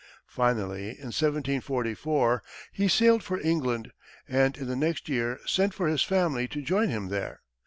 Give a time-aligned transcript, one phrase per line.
[0.25, 3.91] Finally, in 1774, he sailed for England,
[4.27, 7.41] and in the next year sent for his family to join him there.